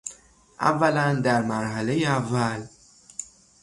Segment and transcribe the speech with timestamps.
[0.61, 2.67] اولا، در مرحلهی اول